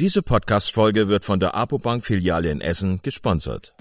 [0.00, 3.74] Diese Podcast-Folge wird von der Apobank Filiale in Essen gesponsert.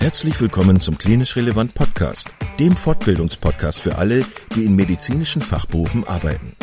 [0.00, 2.28] Herzlich willkommen zum Klinisch Relevant Podcast,
[2.58, 4.24] dem Fortbildungspodcast für alle,
[4.56, 6.56] die in medizinischen Fachberufen arbeiten.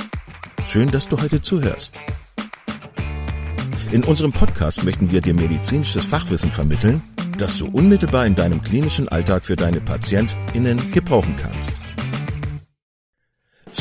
[0.65, 1.97] Schön, dass du heute zuhörst.
[3.93, 7.01] In unserem Podcast möchten wir dir medizinisches Fachwissen vermitteln,
[7.37, 11.71] das du unmittelbar in deinem klinischen Alltag für deine PatientInnen gebrauchen kannst.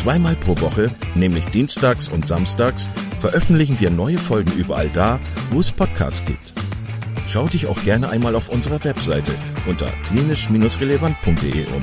[0.07, 2.89] Zweimal pro Woche, nämlich dienstags und samstags,
[3.19, 5.19] veröffentlichen wir neue Folgen überall da,
[5.51, 6.55] wo es Podcasts gibt.
[7.27, 9.33] Schau dich auch gerne einmal auf unserer Webseite
[9.67, 11.83] unter klinisch-relevant.de um.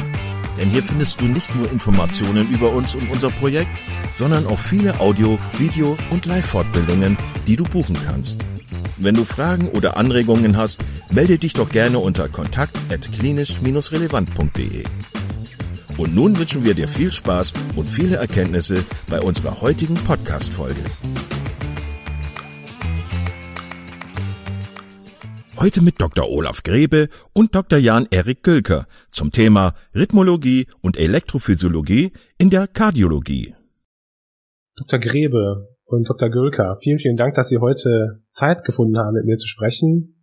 [0.58, 3.84] Denn hier findest du nicht nur Informationen über uns und unser Projekt,
[4.14, 8.46] sondern auch viele Audio-, Video- und Live-Fortbildungen, die du buchen kannst.
[8.96, 10.80] Wenn du Fragen oder Anregungen hast,
[11.12, 14.86] melde dich doch gerne unter kontakt.klinisch-relevant.de.
[16.04, 20.82] Und nun wünschen wir dir viel Spaß und viele Erkenntnisse bei unserer heutigen Podcast-Folge.
[25.58, 26.30] Heute mit Dr.
[26.30, 27.80] Olaf Grebe und Dr.
[27.80, 33.56] Jan-Erik Gülker zum Thema Rhythmologie und Elektrophysiologie in der Kardiologie.
[34.76, 35.00] Dr.
[35.00, 36.30] Grebe und Dr.
[36.30, 40.23] Gülker, vielen, vielen Dank, dass Sie heute Zeit gefunden haben, mit mir zu sprechen.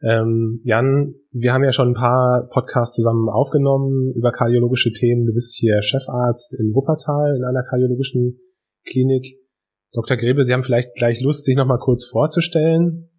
[0.00, 5.26] Ähm, Jan, wir haben ja schon ein paar Podcasts zusammen aufgenommen über kardiologische Themen.
[5.26, 8.38] Du bist hier Chefarzt in Wuppertal in einer kardiologischen
[8.84, 9.38] Klinik.
[9.92, 10.16] Dr.
[10.16, 13.10] Grebe, Sie haben vielleicht gleich Lust, sich nochmal kurz vorzustellen.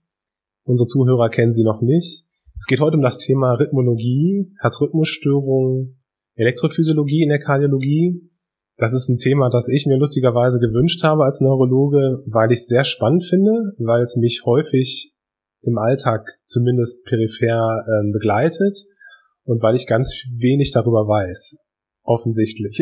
[0.64, 2.26] Unsere Zuhörer kennen Sie noch nicht.
[2.58, 6.02] Es geht heute um das Thema Rhythmologie, Herzrhythmusstörungen,
[6.36, 8.30] Elektrophysiologie in der Kardiologie.
[8.78, 12.68] Das ist ein Thema, das ich mir lustigerweise gewünscht habe als Neurologe, weil ich es
[12.68, 15.14] sehr spannend finde, weil es mich häufig
[15.62, 18.86] im Alltag zumindest peripher ähm, begleitet
[19.44, 21.58] und weil ich ganz wenig darüber weiß,
[22.04, 22.82] offensichtlich.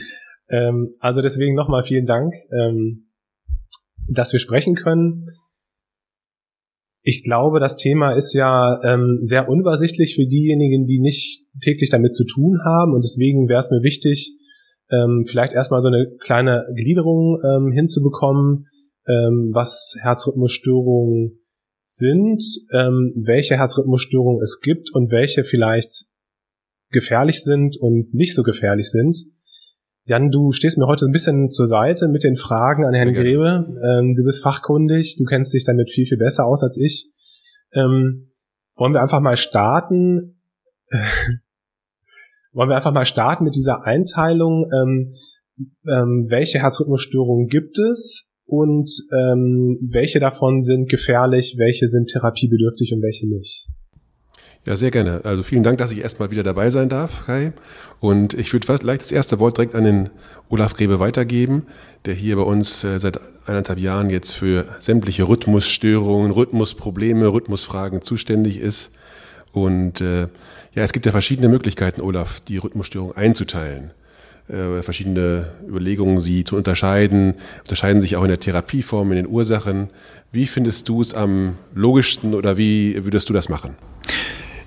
[0.48, 3.06] ähm, also deswegen nochmal vielen Dank, ähm,
[4.08, 5.26] dass wir sprechen können.
[7.02, 12.14] Ich glaube, das Thema ist ja ähm, sehr unübersichtlich für diejenigen, die nicht täglich damit
[12.14, 12.94] zu tun haben.
[12.94, 14.38] Und deswegen wäre es mir wichtig,
[14.90, 18.66] ähm, vielleicht erstmal so eine kleine Gliederung ähm, hinzubekommen,
[19.06, 21.43] ähm, was Herzrhythmusstörungen
[21.96, 26.06] sind, ähm, welche Herzrhythmusstörungen es gibt und welche vielleicht
[26.90, 29.18] gefährlich sind und nicht so gefährlich sind.
[30.06, 33.66] Jan, du stehst mir heute ein bisschen zur Seite mit den Fragen an Herrn Grebe.
[33.82, 37.10] Ähm, du bist fachkundig, du kennst dich damit viel, viel besser aus als ich.
[37.72, 38.32] Ähm,
[38.76, 40.40] wollen wir einfach mal starten?
[42.52, 44.70] wollen wir einfach mal starten mit dieser Einteilung?
[44.74, 45.14] Ähm,
[45.88, 53.02] ähm, welche Herzrhythmusstörungen gibt es und ähm, welche davon sind gefährlich, welche sind therapiebedürftig und
[53.02, 53.66] welche nicht?
[54.66, 55.20] Ja, sehr gerne.
[55.24, 57.52] Also vielen Dank, dass ich erstmal wieder dabei sein darf, Kai.
[58.00, 60.10] Und ich würde vielleicht das erste Wort direkt an den
[60.48, 61.66] Olaf Grebe weitergeben,
[62.06, 68.58] der hier bei uns äh, seit eineinhalb Jahren jetzt für sämtliche Rhythmusstörungen, Rhythmusprobleme, Rhythmusfragen zuständig
[68.58, 68.94] ist.
[69.52, 70.28] Und äh,
[70.74, 73.90] ja, es gibt ja verschiedene Möglichkeiten, Olaf, die Rhythmusstörung einzuteilen
[74.48, 79.88] äh, verschiedene Überlegungen, sie zu unterscheiden, unterscheiden sich auch in der Therapieform, in den Ursachen.
[80.32, 83.74] Wie findest du es am logischsten oder wie würdest du das machen?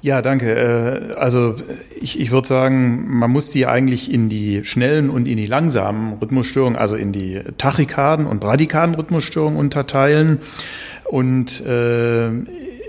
[0.01, 0.55] Ja, danke.
[0.55, 1.55] Äh, also
[1.99, 6.13] ich, ich würde sagen, man muss die eigentlich in die schnellen und in die langsamen
[6.13, 10.39] Rhythmusstörungen, also in die Tachykarden und Bradykarden Rhythmusstörungen unterteilen.
[11.05, 12.29] Und äh,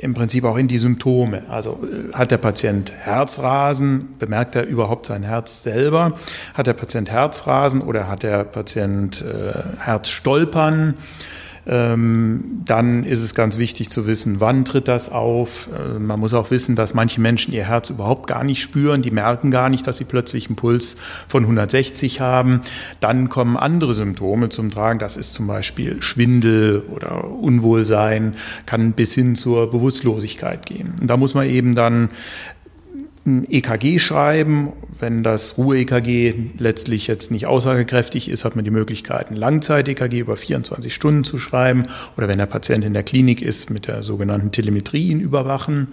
[0.00, 1.42] im Prinzip auch in die Symptome.
[1.48, 6.14] Also äh, hat der Patient Herzrasen, bemerkt er überhaupt sein Herz selber?
[6.54, 10.94] Hat der Patient Herzrasen oder hat der Patient äh, Herzstolpern?
[11.68, 15.68] Ähm, dann ist es ganz wichtig zu wissen, wann tritt das auf.
[15.68, 19.02] Äh, man muss auch wissen, dass manche Menschen ihr Herz überhaupt gar nicht spüren.
[19.02, 20.96] Die merken gar nicht, dass sie plötzlich einen Puls
[21.28, 22.62] von 160 haben.
[23.00, 24.98] Dann kommen andere Symptome zum Tragen.
[24.98, 28.34] Das ist zum Beispiel Schwindel oder Unwohlsein,
[28.64, 30.94] kann bis hin zur Bewusstlosigkeit gehen.
[31.00, 32.08] Und da muss man eben dann
[33.48, 34.72] EKG schreiben.
[34.98, 40.36] Wenn das Ruhe-EKG letztlich jetzt nicht aussagekräftig ist, hat man die Möglichkeit, ein Langzeit-EKG über
[40.36, 41.86] 24 Stunden zu schreiben
[42.16, 45.88] oder wenn der Patient in der Klinik ist, mit der sogenannten Telemetrie ihn überwachen.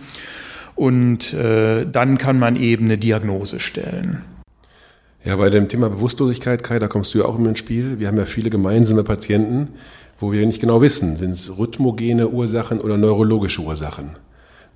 [0.76, 4.22] Und äh, dann kann man eben eine Diagnose stellen.
[5.24, 8.00] Ja, bei dem Thema Bewusstlosigkeit, Kai, da kommst du ja auch immer ins Spiel.
[8.00, 9.70] Wir haben ja viele gemeinsame Patienten,
[10.20, 14.12] wo wir nicht genau wissen, sind es rhythmogene Ursachen oder neurologische Ursachen.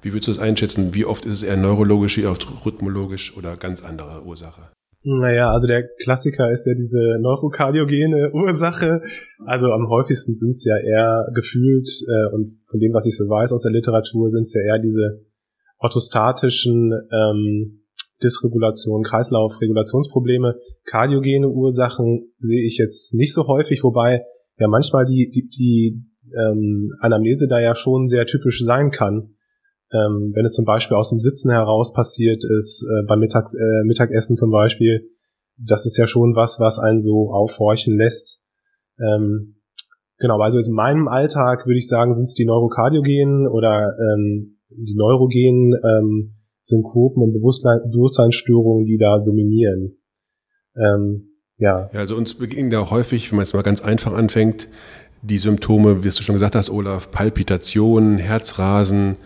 [0.01, 0.93] Wie würdest du das einschätzen?
[0.93, 4.61] Wie oft ist es eher neurologisch, wie oft rhythmologisch oder ganz andere Ursache?
[5.03, 9.01] Naja, also der Klassiker ist ja diese neurokardiogene Ursache.
[9.45, 13.23] Also am häufigsten sind es ja eher gefühlt, äh, und von dem, was ich so
[13.25, 15.25] weiß aus der Literatur, sind es ja eher diese
[15.77, 17.85] orthostatischen ähm,
[18.21, 20.55] Dysregulation, Kreislaufregulationsprobleme.
[20.85, 24.25] Kardiogene Ursachen sehe ich jetzt nicht so häufig, wobei
[24.57, 26.03] ja manchmal die, die, die
[26.37, 29.35] ähm, Anamnese da ja schon sehr typisch sein kann.
[29.91, 33.83] Ähm, wenn es zum Beispiel aus dem Sitzen heraus passiert ist, äh, beim Mittags, äh,
[33.85, 35.09] Mittagessen zum Beispiel,
[35.57, 38.41] das ist ja schon was, was einen so aufhorchen lässt.
[38.99, 39.55] Ähm,
[40.19, 44.95] genau, also in meinem Alltag würde ich sagen, sind es die Neurokardiogenen oder ähm, die
[44.95, 49.97] neurogenen ähm, Synkopen und Bewusstsein, Bewusstseinsstörungen, die da dominieren.
[50.75, 51.89] Ähm, ja.
[51.91, 51.99] ja.
[51.99, 54.67] Also uns begegnen da häufig, wenn man es mal ganz einfach anfängt,
[55.21, 59.17] die Symptome, wie du schon gesagt hast, Olaf, Palpitationen, Herzrasen,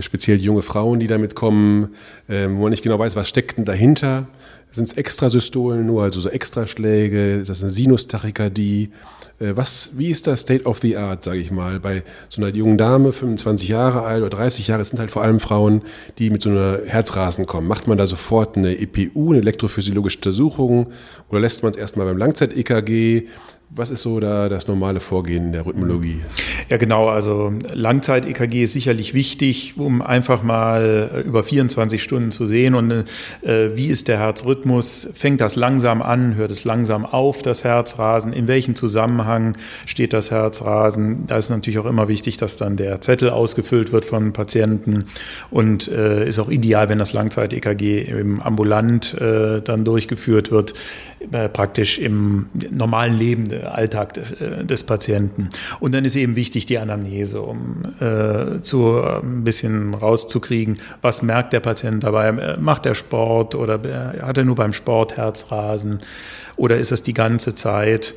[0.00, 1.94] speziell junge Frauen, die damit kommen,
[2.28, 4.26] ähm, wo man nicht genau weiß, was steckt denn dahinter.
[4.70, 7.36] Sind es Extrasystolen nur, also so Extraschläge?
[7.36, 8.90] Ist das eine Sinustachykardie?
[9.38, 12.54] Äh, was, wie ist das State of the Art, sage ich mal, bei so einer
[12.54, 15.82] jungen Dame, 25 Jahre alt oder 30 Jahre, es sind halt vor allem Frauen,
[16.18, 17.68] die mit so einer Herzrasen kommen.
[17.68, 20.88] Macht man da sofort eine EPU, eine elektrophysiologische Untersuchung,
[21.28, 23.28] oder lässt man es erstmal beim Langzeit-EKG?
[23.76, 26.20] Was ist so da das normale Vorgehen der Rhythmologie?
[26.68, 27.08] Ja, genau.
[27.08, 32.92] Also Langzeit-EKG ist sicherlich wichtig, um einfach mal äh, über 24 Stunden zu sehen und
[32.92, 33.04] äh,
[33.74, 35.08] wie ist der Herzrhythmus?
[35.16, 36.36] Fängt das langsam an?
[36.36, 38.32] Hört es langsam auf, das Herzrasen?
[38.32, 39.56] In welchem Zusammenhang
[39.86, 41.26] steht das Herzrasen?
[41.26, 45.00] Da ist natürlich auch immer wichtig, dass dann der Zettel ausgefüllt wird von Patienten
[45.50, 50.74] und äh, ist auch ideal, wenn das Langzeit-EKG im ambulant äh, dann durchgeführt wird,
[51.32, 55.48] äh, praktisch im normalen Leben Alltag des, äh, des, Patienten.
[55.80, 61.52] Und dann ist eben wichtig die Anamnese, um äh, zu, ein bisschen rauszukriegen, was merkt
[61.52, 62.28] der Patient dabei?
[62.28, 63.80] Äh, macht er Sport oder
[64.20, 66.00] hat er nur beim Sport Herzrasen
[66.56, 68.14] oder ist das die ganze Zeit?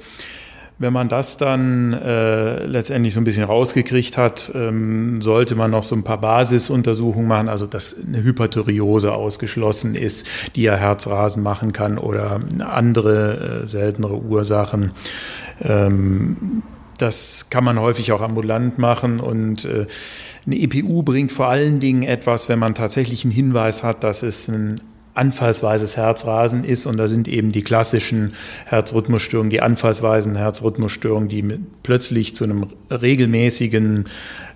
[0.79, 5.81] Wenn man das dann äh, letztendlich so ein bisschen rausgekriegt hat, ähm, sollte man noch
[5.81, 11.73] so ein paar Basisuntersuchungen machen, also dass eine Hyperthyreose ausgeschlossen ist, die ja Herzrasen machen
[11.73, 14.91] kann oder andere äh, seltenere Ursachen.
[15.61, 16.61] Ähm,
[16.99, 19.87] das kann man häufig auch ambulant machen und äh,
[20.45, 24.47] eine EPU bringt vor allen Dingen etwas, wenn man tatsächlich einen Hinweis hat, dass es
[24.47, 24.79] ein
[25.17, 26.85] anfallsweises Herzrasen ist.
[26.85, 28.33] Und da sind eben die klassischen
[28.65, 34.05] Herzrhythmusstörungen, die anfallsweisen Herzrhythmusstörungen, die plötzlich zu einem regelmäßigen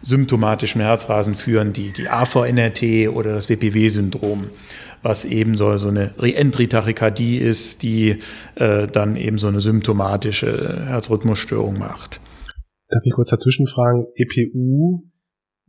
[0.02, 4.50] symptomatischen Herzrasen führen, die, die AVNRT oder das WPW-Syndrom
[5.04, 8.20] was eben so, eine Reentry-Tachykardie ist, die
[8.56, 12.20] äh, dann eben so eine symptomatische Herzrhythmusstörung macht.
[12.90, 15.11] Darf ich kurz dazwischen fragen, EPU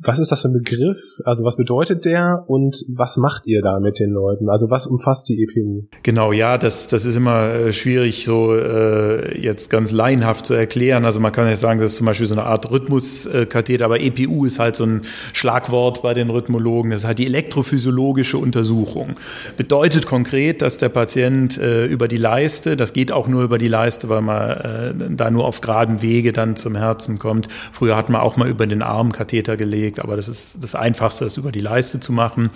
[0.04, 0.98] was ist das für ein Begriff?
[1.24, 4.48] Also was bedeutet der und was macht ihr da mit den Leuten?
[4.50, 5.84] Also was umfasst die EPU?
[6.02, 11.04] Genau, ja, das, das ist immer äh, schwierig so äh, jetzt ganz laienhaft zu erklären.
[11.04, 14.44] Also man kann ja sagen, das ist zum Beispiel so eine Art Rhythmuskatheter, aber EPU
[14.44, 15.02] ist halt so ein
[15.32, 16.90] Schlagwort bei den Rhythmologen.
[16.90, 19.16] Das ist halt die elektrophysiologische Untersuchung.
[19.56, 23.68] Bedeutet konkret, dass der Patient äh, über die Leiste, das geht auch nur über die
[23.68, 27.48] Leiste, weil man äh, da nur auf geraden Wege dann zum Herzen kommt.
[27.50, 31.24] Früher hat man auch mal über den Armkatheter gelegt gelegt, aber das ist das Einfachste,
[31.24, 32.50] das über die Leiste zu machen.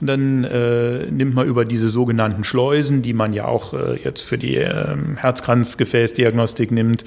[0.00, 4.20] Und dann äh, nimmt man über diese sogenannten Schleusen, die man ja auch äh, jetzt
[4.20, 7.04] für die äh, Herzkranzgefäßdiagnostik nimmt,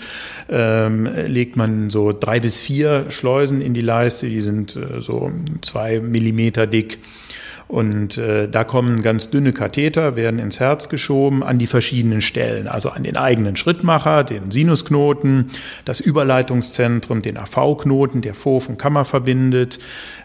[0.50, 5.32] ähm, legt man so drei bis vier Schleusen in die Leiste, die sind äh, so
[5.62, 7.00] zwei Millimeter dick.
[7.68, 12.68] Und äh, da kommen ganz dünne Katheter, werden ins Herz geschoben an die verschiedenen Stellen,
[12.68, 15.48] also an den eigenen Schrittmacher, den Sinusknoten,
[15.84, 19.80] das Überleitungszentrum, den AV-Knoten, der Vorf- und Kammer verbindet.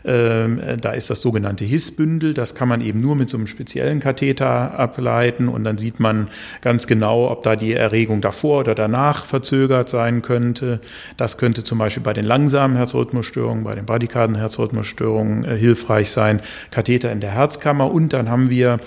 [0.04, 4.00] Ähm, da ist das sogenannte Hissbündel, das kann man eben nur mit so einem speziellen
[4.00, 6.28] Katheter ableiten und dann sieht man
[6.60, 10.80] ganz genau, ob da die Erregung davor oder danach verzögert sein könnte.
[11.16, 16.40] Das könnte zum Beispiel bei den langsamen Herzrhythmusstörungen, bei den bradykarden Herzrhythmusstörungen äh, hilfreich sein.
[16.70, 18.80] Katheter in der der Herzkammer und dann haben wir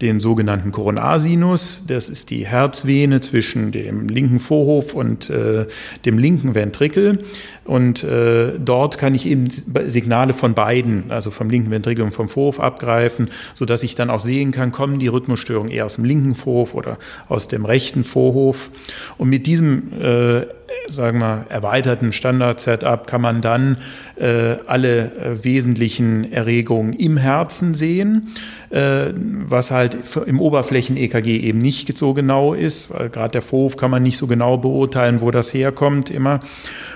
[0.00, 1.84] den sogenannten Koronarsinus.
[1.88, 5.66] Das ist die Herzvene zwischen dem linken Vorhof und äh,
[6.04, 7.24] dem linken Ventrikel.
[7.64, 12.28] Und äh, dort kann ich eben Signale von beiden, also vom linken Ventrikel und vom
[12.28, 16.34] Vorhof abgreifen, sodass ich dann auch sehen kann, kommen die Rhythmusstörungen eher aus dem linken
[16.34, 18.70] Vorhof oder aus dem rechten Vorhof.
[19.18, 20.46] Und mit diesem äh,
[20.88, 23.78] sagen wir, erweiterten Standard-Setup kann man dann
[24.16, 28.28] äh, alle äh, wesentlichen Erregungen im Herzen sehen,
[28.70, 33.90] äh, was halt im Oberflächen-EKG eben nicht so genau ist, weil gerade der Vorhof kann
[33.90, 36.40] man nicht so genau beurteilen, wo das herkommt immer.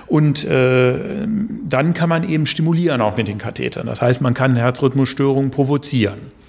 [0.07, 1.27] Und äh,
[1.67, 3.87] dann kann man eben stimulieren auch mit den Kathetern.
[3.87, 6.42] Das heißt, man kann Herzrhythmusstörungen provozieren.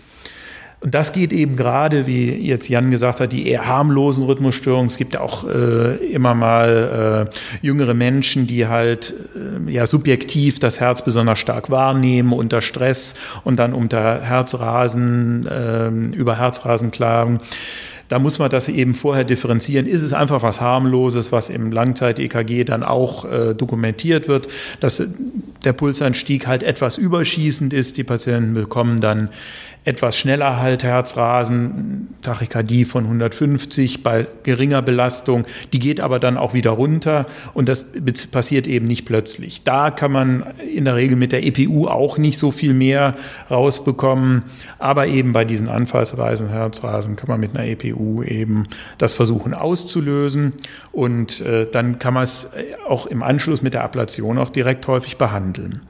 [0.85, 4.89] Und das geht eben gerade, wie jetzt Jan gesagt hat, die eher harmlosen Rhythmusstörungen.
[4.89, 10.81] Es gibt auch äh, immer mal äh, jüngere Menschen, die halt äh, ja subjektiv das
[10.81, 13.15] Herz besonders stark wahrnehmen unter Stress
[13.45, 17.39] und dann unter Herzrasen, äh, über Herzrasen klagen.
[18.09, 19.87] Da muss man das eben vorher differenzieren.
[19.87, 24.49] Ist es einfach was harmloses, was im Langzeit-EKG dann auch äh, dokumentiert wird,
[24.81, 25.03] dass
[25.65, 27.97] der Pulsanstieg halt etwas überschießend ist.
[27.97, 29.31] Die Patienten bekommen dann
[29.85, 35.45] etwas schneller halt Herzrasen, Tachykardie von 150 bei geringer Belastung.
[35.73, 37.85] Die geht aber dann auch wieder runter und das
[38.31, 39.63] passiert eben nicht plötzlich.
[39.63, 43.15] Da kann man in der Regel mit der EPU auch nicht so viel mehr
[43.51, 44.45] rausbekommen,
[44.79, 48.67] aber eben bei diesen anfallsweisen Herzrasen kann man mit einer EPU eben
[48.99, 50.53] das versuchen auszulösen
[50.93, 52.51] und äh, dann kann man es
[52.89, 55.81] auch im Anschluss mit der Ablation auch direkt häufig behandeln.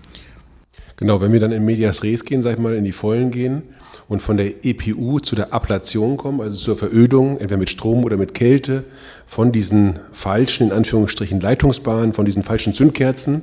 [1.05, 3.61] Genau, wenn wir dann in Medias Res gehen, sag ich mal, in die Vollen gehen
[4.09, 8.17] und von der EPU zu der Ablation kommen, also zur Verödung, entweder mit Strom oder
[8.17, 8.85] mit Kälte,
[9.27, 13.43] von diesen falschen, in Anführungsstrichen, Leitungsbahnen, von diesen falschen Zündkerzen.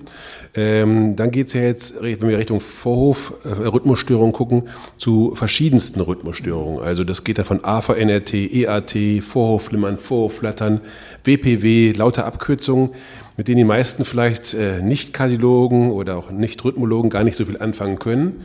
[0.55, 4.63] Ähm, dann geht's ja jetzt, wenn wir Richtung Vorhof, äh, Rhythmusstörungen gucken,
[4.97, 6.81] zu verschiedensten Rhythmusstörungen.
[6.83, 10.81] Also das geht da von AVNRT, EAT, Vorhofflimmern, Vorhofflattern,
[11.23, 12.89] WPW, lauter Abkürzungen
[13.37, 17.99] mit denen die meisten vielleicht äh, Nicht-Kardiologen oder auch Nicht-Rhythmologen gar nicht so viel anfangen
[17.99, 18.41] können.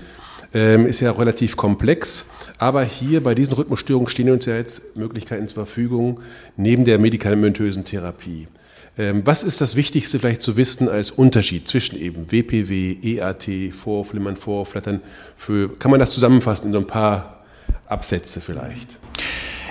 [0.54, 2.26] Ähm, ist ja auch relativ komplex.
[2.58, 6.20] Aber hier bei diesen Rhythmusstörungen stehen uns ja jetzt Möglichkeiten zur Verfügung
[6.56, 8.48] neben der medikamentösen Therapie.
[8.98, 14.36] Ähm, was ist das Wichtigste vielleicht zu wissen als Unterschied zwischen eben WPW, EAT, Vorflimmern,
[14.36, 15.02] Vorflattern?
[15.36, 17.44] Für, kann man das zusammenfassen in so ein paar
[17.86, 18.88] Absätze vielleicht?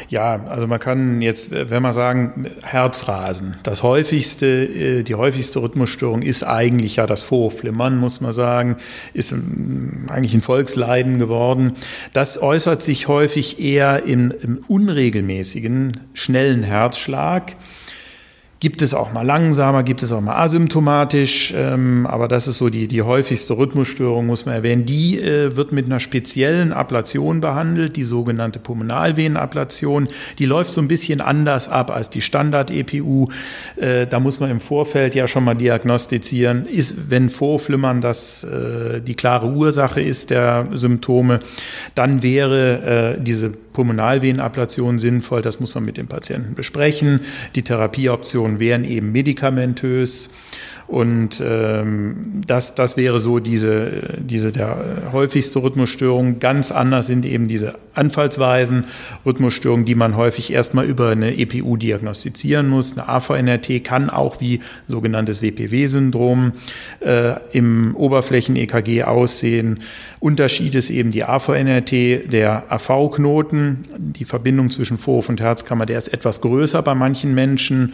[0.09, 3.55] Ja, also man kann jetzt, wenn man sagen, Herzrasen.
[3.63, 8.77] Das häufigste, äh, die häufigste Rhythmusstörung ist eigentlich ja das Vorflimmern, muss man sagen,
[9.13, 9.33] ist
[10.07, 11.74] eigentlich ein Volksleiden geworden.
[12.13, 17.55] Das äußert sich häufig eher in, im unregelmäßigen, schnellen Herzschlag.
[18.62, 22.69] Gibt es auch mal langsamer, gibt es auch mal asymptomatisch, ähm, aber das ist so
[22.69, 24.85] die, die häufigste Rhythmusstörung, muss man erwähnen.
[24.85, 30.07] Die äh, wird mit einer speziellen Ablation behandelt, die sogenannte Pulmonalvenenablation.
[30.39, 33.27] Die läuft so ein bisschen anders ab als die Standard-EPU.
[33.75, 39.01] Äh, da muss man im Vorfeld ja schon mal diagnostizieren, ist, wenn Vorflimmern das äh,
[39.01, 41.41] die klare Ursache ist der Symptome,
[41.93, 45.41] dann wäre äh, diese Pulmonalvenenablation sinnvoll.
[45.41, 47.20] Das muss man mit dem Patienten besprechen.
[47.55, 50.29] Die Therapieoption Optionen wären eben medikamentös.
[50.88, 54.77] Und ähm, das, das wäre so diese, diese der
[55.12, 56.39] häufigste Rhythmusstörung.
[56.39, 58.86] Ganz anders sind eben diese Anfallsweisen,
[59.25, 62.98] Rhythmusstörungen, die man häufig erstmal über eine EPU diagnostizieren muss.
[62.98, 66.54] Eine AVNRT kann auch wie sogenanntes WPW-Syndrom
[67.00, 69.80] äh, im Oberflächen-EKG aussehen.
[70.20, 71.92] Unterschied ist eben die AVNRT,
[72.32, 77.94] der AV-Knoten, die Verbindung zwischen Vorhof und Herzkammer, der ist etwas größer bei manchen Menschen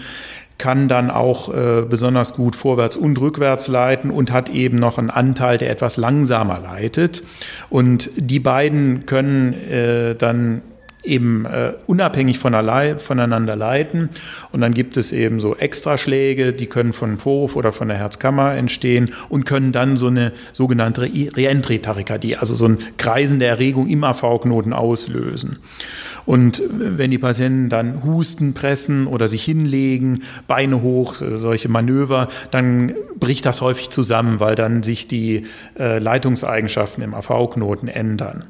[0.62, 5.10] kann dann auch äh, besonders gut vorwärts und rückwärts leiten und hat eben noch einen
[5.10, 7.24] Anteil, der etwas langsamer leitet.
[7.72, 10.62] Und die beiden können äh, dann
[11.04, 14.10] eben äh, unabhängig voneinander leiten.
[14.52, 18.54] Und dann gibt es eben so Extraschläge, die können von Vorhof oder von der Herzkammer
[18.54, 24.04] entstehen und können dann so eine sogenannte Reentry-Tachykardie, also so ein Kreisen der Erregung im
[24.04, 25.58] AV-Knoten auslösen.
[26.26, 32.28] Und wenn die Patienten dann husten, pressen oder sich hinlegen, Beine hoch, äh, solche Manöver,
[32.52, 35.44] dann bricht das häufig zusammen, weil dann sich die
[35.80, 38.48] äh, Leitungseigenschaften im AV-Knoten ändern.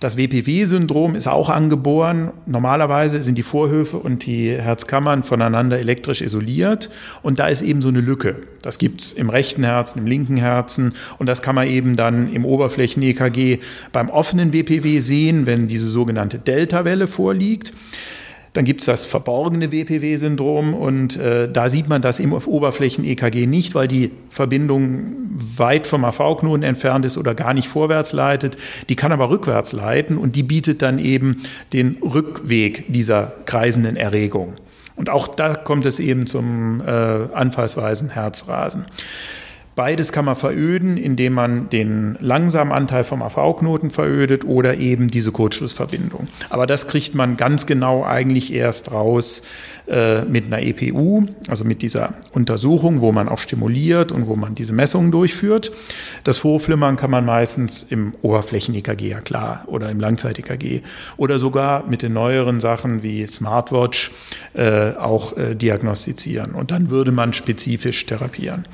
[0.00, 2.32] Das WPW-Syndrom ist auch angeboren.
[2.46, 6.90] Normalerweise sind die Vorhöfe und die Herzkammern voneinander elektrisch isoliert
[7.22, 8.36] und da ist eben so eine Lücke.
[8.62, 12.32] Das gibt es im rechten Herzen, im linken Herzen und das kann man eben dann
[12.32, 13.58] im Oberflächen-EKG
[13.92, 17.72] beim offenen WPW sehen, wenn diese sogenannte Delta-Welle vorliegt.
[18.56, 23.74] Dann gibt es das verborgene WPW-Syndrom und äh, da sieht man das im Oberflächen-EKG nicht,
[23.74, 25.12] weil die Verbindung
[25.58, 28.56] weit vom AV-Knoten entfernt ist oder gar nicht vorwärts leitet.
[28.88, 31.42] Die kann aber rückwärts leiten und die bietet dann eben
[31.74, 34.54] den Rückweg dieser kreisenden Erregung.
[34.94, 38.86] Und auch da kommt es eben zum äh, anfallsweisen Herzrasen.
[39.76, 45.32] Beides kann man veröden, indem man den langsamen Anteil vom AV-Knoten verödet oder eben diese
[45.32, 46.28] Kurzschlussverbindung.
[46.48, 49.42] Aber das kriegt man ganz genau eigentlich erst raus
[49.86, 54.54] äh, mit einer EPU, also mit dieser Untersuchung, wo man auch stimuliert und wo man
[54.54, 55.70] diese Messungen durchführt.
[56.24, 60.80] Das Vorflimmern kann man meistens im Oberflächen-EKG, ja klar, oder im Langzeit-EKG
[61.18, 64.10] oder sogar mit den neueren Sachen wie Smartwatch
[64.54, 66.52] äh, auch äh, diagnostizieren.
[66.52, 68.64] Und dann würde man spezifisch therapieren.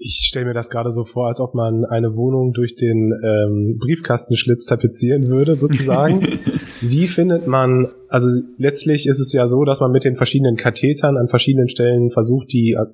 [0.00, 3.78] Ich stelle mir das gerade so vor, als ob man eine Wohnung durch den ähm,
[3.80, 6.20] Briefkastenschlitz tapezieren würde, sozusagen.
[6.80, 11.16] Wie findet man, also letztlich ist es ja so, dass man mit den verschiedenen Kathetern
[11.16, 12.86] an verschiedenen Stellen versucht, die äh,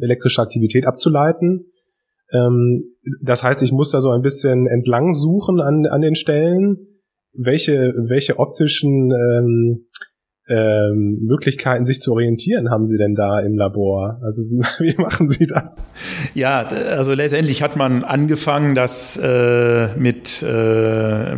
[0.00, 1.66] elektrische Aktivität abzuleiten.
[2.32, 2.84] Ähm,
[3.22, 6.78] das heißt, ich muss da so ein bisschen entlang suchen an, an den Stellen.
[7.32, 9.86] Welche, welche optischen ähm,
[10.50, 14.18] ähm, Möglichkeiten, sich zu orientieren, haben Sie denn da im Labor?
[14.20, 15.88] Also wie, wie machen Sie das?
[16.34, 21.36] Ja, also letztendlich hat man angefangen, das äh, mit äh,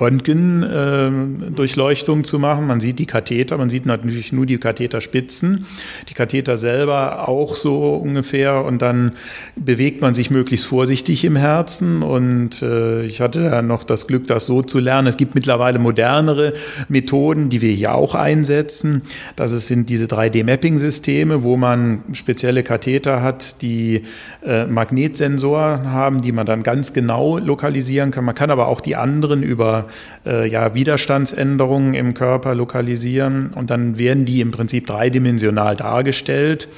[0.00, 2.68] Röntgendurchleuchtung äh, zu machen.
[2.68, 5.66] Man sieht die Katheter, man sieht natürlich nur die Katheterspitzen,
[6.08, 9.14] die Katheter selber auch so ungefähr und dann
[9.56, 14.28] bewegt man sich möglichst vorsichtig im Herzen und äh, ich hatte ja noch das Glück,
[14.28, 15.08] das so zu lernen.
[15.08, 16.52] Es gibt mittlerweile modernere
[16.88, 19.02] Methoden, die wir hier auch einsetzen einsetzen.
[19.36, 24.02] Das sind diese 3D-Mapping-Systeme, wo man spezielle Katheter hat, die
[24.44, 28.24] äh, Magnetsensoren haben, die man dann ganz genau lokalisieren kann.
[28.24, 29.86] Man kann aber auch die anderen über
[30.26, 36.68] äh, ja, Widerstandsänderungen im Körper lokalisieren und dann werden die im Prinzip dreidimensional dargestellt.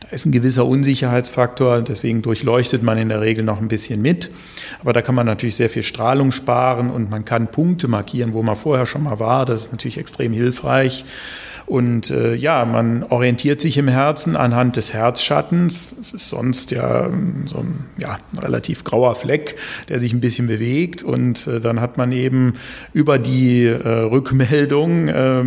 [0.00, 4.30] Da ist ein gewisser Unsicherheitsfaktor, deswegen durchleuchtet man in der Regel noch ein bisschen mit.
[4.80, 8.42] Aber da kann man natürlich sehr viel Strahlung sparen und man kann Punkte markieren, wo
[8.42, 9.44] man vorher schon mal war.
[9.44, 10.97] Das ist natürlich extrem hilfreich.
[11.02, 11.47] Bereich.
[11.68, 15.94] Und äh, ja, man orientiert sich im Herzen anhand des Herzschattens.
[16.00, 19.56] Es ist sonst ja ähm, so ein ja, relativ grauer Fleck,
[19.90, 21.02] der sich ein bisschen bewegt.
[21.02, 22.54] Und äh, dann hat man eben
[22.94, 25.44] über die äh, Rückmeldung äh,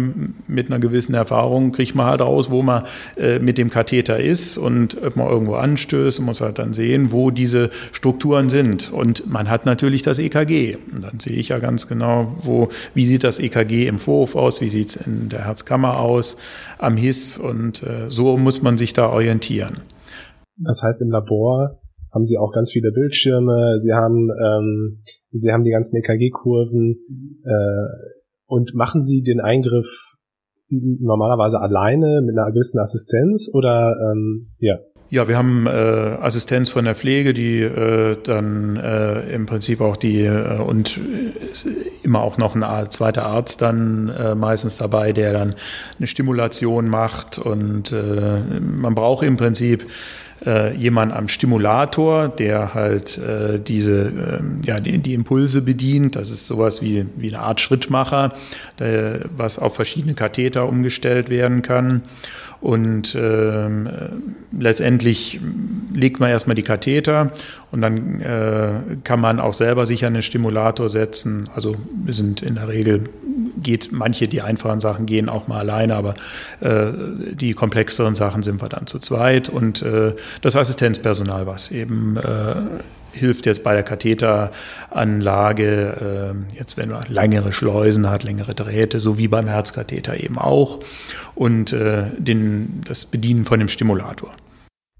[0.47, 2.83] mit einer gewissen Erfahrung, kriegt man halt raus, wo man
[3.17, 7.31] äh, mit dem Katheter ist und ob man irgendwo anstößt muss halt dann sehen, wo
[7.31, 8.93] diese Strukturen sind.
[8.93, 10.77] Und man hat natürlich das EKG.
[10.93, 14.61] Und dann sehe ich ja ganz genau, wo, wie sieht das EKG im Vorhof aus,
[14.61, 16.37] wie sieht es in der Herzkammer aus aus
[16.77, 19.77] am Hiss und äh, so muss man sich da orientieren.
[20.57, 21.81] Das heißt, im Labor
[22.13, 24.97] haben Sie auch ganz viele Bildschirme, Sie haben, ähm,
[25.31, 26.97] Sie haben die ganzen EKG-Kurven
[27.43, 28.11] äh,
[28.45, 30.17] und machen Sie den Eingriff
[30.69, 34.79] normalerweise alleine mit einer gewissen Assistenz oder ähm, ja?
[35.13, 39.97] Ja, wir haben äh, Assistenz von der Pflege, die äh, dann äh, im Prinzip auch
[39.97, 40.97] die äh, und
[42.01, 45.55] immer auch noch ein zweiter Arzt dann äh, meistens dabei, der dann
[45.97, 49.85] eine Stimulation macht und äh, man braucht im Prinzip
[50.45, 56.15] äh, jemand am Stimulator, der halt äh, diese, äh, ja, die, die, Impulse bedient.
[56.15, 58.33] Das ist sowas wie, wie eine Art Schrittmacher,
[58.79, 62.01] der, was auf verschiedene Katheter umgestellt werden kann.
[62.61, 63.89] Und ähm,
[64.57, 65.39] letztendlich
[65.91, 67.31] legt man erstmal die Katheter
[67.71, 71.49] und dann äh, kann man auch selber sich an den Stimulator setzen.
[71.55, 73.05] Also wir sind in der Regel,
[73.57, 76.13] geht manche, die einfachen Sachen gehen auch mal alleine, aber
[76.59, 76.91] äh,
[77.33, 79.49] die komplexeren Sachen sind wir dann zu zweit.
[79.49, 82.55] Und äh, das Assistenzpersonal, was eben äh,
[83.11, 89.17] hilft jetzt bei der Katheteranlage, äh, jetzt wenn man längere Schleusen hat, längere Drähte, so
[89.17, 90.79] wie beim Herzkatheter eben auch
[91.35, 94.31] und äh, den, das Bedienen von dem Stimulator.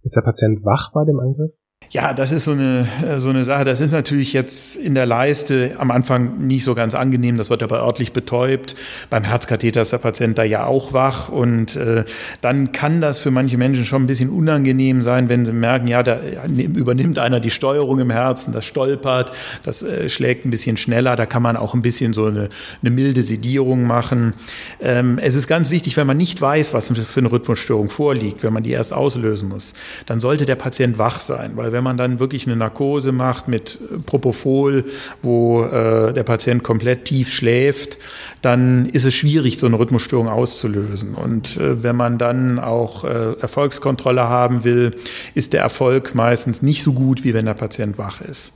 [0.04, 1.52] Ist der Patient wach bei dem Eingriff?
[1.94, 3.66] Ja, das ist so eine, äh, so eine Sache.
[3.66, 7.38] Das ist natürlich jetzt in der Leiste am Anfang nicht so ganz angenehm.
[7.38, 8.78] Das wird aber örtlich betäubt.
[9.10, 11.28] Beim Herzkatheter ist der Patient da ja auch wach.
[11.28, 12.06] Und äh,
[12.40, 16.02] dann kann das für manche Menschen schon ein bisschen unangenehm sein, wenn sie merken, ja,
[16.02, 21.18] da übernimmt einer die Steuerung im Herzen, das stolpert, das äh, schlägt ein bisschen schneller.
[21.18, 22.48] Da kann man auch ein bisschen so eine,
[22.82, 24.32] eine milde Sedierung machen.
[24.80, 28.54] Ähm, es ist ganz wichtig, wenn man nicht weiß, was für eine Rhythmusstörung vorliegt, wenn
[28.54, 29.74] man die erst auslösen muss,
[30.06, 31.52] dann sollte der Patient wach sein.
[31.56, 34.86] Weil wenn man dann wirklich eine Narkose macht mit Propofol,
[35.22, 37.98] wo äh, der Patient komplett tief schläft,
[38.42, 41.16] dann ist es schwierig, so eine Rhythmusstörung auszulösen.
[41.16, 44.92] Und äh, wenn man dann auch äh, Erfolgskontrolle haben will,
[45.36, 48.54] ist der Erfolg meistens nicht so gut, wie wenn der Patient wach ist.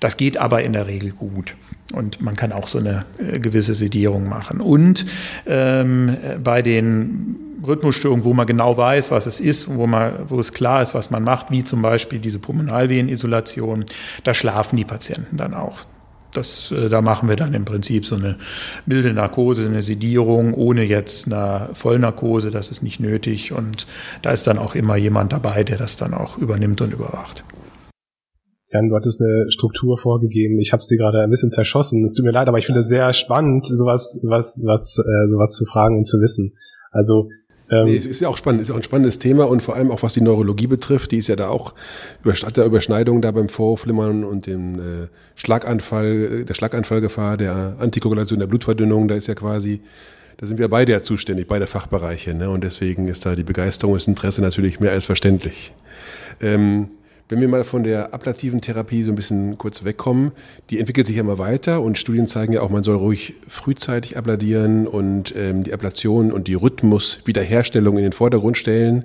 [0.00, 1.54] Das geht aber in der Regel gut.
[1.92, 3.04] Und man kann auch so eine
[3.40, 4.60] gewisse Sedierung machen.
[4.60, 5.06] Und
[5.46, 10.52] ähm, bei den Rhythmusstörungen, wo man genau weiß, was es ist, wo, man, wo es
[10.52, 13.84] klar ist, was man macht, wie zum Beispiel diese Pulmonalvenenisolation,
[14.24, 15.80] da schlafen die Patienten dann auch.
[16.32, 18.36] Das, äh, da machen wir dann im Prinzip so eine
[18.84, 23.52] milde Narkose, eine Sedierung, ohne jetzt eine Vollnarkose, das ist nicht nötig.
[23.52, 23.86] Und
[24.22, 27.44] da ist dann auch immer jemand dabei, der das dann auch übernimmt und überwacht.
[28.72, 30.58] Jan, du hattest eine Struktur vorgegeben.
[30.58, 32.04] Ich habe sie gerade ein bisschen zerschossen.
[32.04, 35.52] Es tut mir leid, aber ich finde es sehr spannend, sowas, was, was, äh, sowas
[35.52, 36.52] zu fragen und zu wissen.
[36.90, 37.28] Also
[37.70, 40.02] ähm, nee, ist ja auch spannend, ist auch ein spannendes Thema und vor allem auch
[40.02, 41.74] was die Neurologie betrifft, die ist ja da auch
[42.24, 48.38] hat der Überschneidung da beim Vorflimmern und dem äh, Schlaganfall, äh, der Schlaganfallgefahr, der Antikoagulation,
[48.38, 49.80] der Blutverdünnung, da ist ja quasi,
[50.36, 52.50] da sind wir beide ja zuständig, beide Fachbereiche, ne?
[52.50, 55.72] Und deswegen ist da die Begeisterung und das Interesse natürlich mehr als verständlich.
[56.40, 56.88] Ähm,
[57.28, 60.30] Wenn wir mal von der ablativen Therapie so ein bisschen kurz wegkommen,
[60.70, 64.16] die entwickelt sich ja immer weiter und Studien zeigen ja auch, man soll ruhig frühzeitig
[64.16, 69.04] abladieren und ähm, die Ablation und die Rhythmuswiederherstellung in den Vordergrund stellen.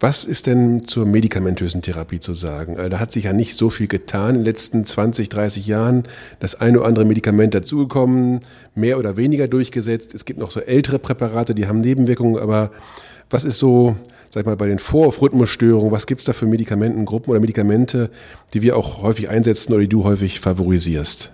[0.00, 2.78] Was ist denn zur medikamentösen Therapie zu sagen?
[2.78, 6.04] Also da hat sich ja nicht so viel getan in den letzten 20, 30 Jahren.
[6.40, 8.40] Das eine oder andere Medikament dazugekommen,
[8.74, 10.14] mehr oder weniger durchgesetzt.
[10.14, 12.70] Es gibt noch so ältere Präparate, die haben Nebenwirkungen, aber
[13.34, 13.96] was ist so
[14.34, 18.10] sag ich mal, bei den Vor-Rhythmusstörungen, was gibt es da für Medikamentengruppen oder Medikamente,
[18.52, 21.30] die wir auch häufig einsetzen oder die du häufig favorisierst?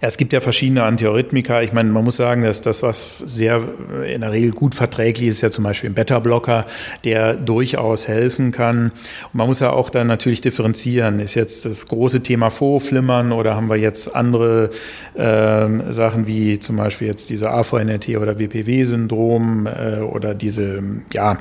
[0.00, 1.62] Ja, es gibt ja verschiedene Antiarrhythmika.
[1.62, 3.62] Ich meine, man muss sagen, dass das, was sehr
[4.06, 6.66] in der Regel gut verträglich ist, ja zum Beispiel ein Beta-Blocker,
[7.04, 8.86] der durchaus helfen kann.
[8.86, 11.20] Und man muss ja auch dann natürlich differenzieren.
[11.20, 14.70] Ist jetzt das große Thema Vorflimmern oder haben wir jetzt andere
[15.14, 20.82] äh, Sachen wie zum Beispiel jetzt diese AVNRT oder WPW-Syndrom äh, oder diese,
[21.12, 21.38] ja,